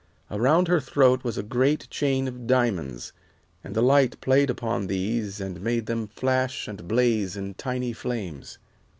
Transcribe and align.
Around 0.31 0.67
her 0.67 0.79
throat 0.79 1.23
was 1.23 1.37
a 1.37 1.43
great 1.43 1.87
chain 1.91 2.27
of 2.27 2.47
diamonds, 2.47 3.13
and 3.63 3.75
the 3.75 3.83
light 3.83 4.19
played 4.19 4.49
upon 4.49 4.87
these 4.87 5.39
and 5.39 5.61
made 5.61 5.85
them 5.85 6.07
flash 6.07 6.67
and 6.67 6.87
blaze 6.87 7.37
in 7.37 7.53
tiny 7.53 7.93
flames. 7.93 8.57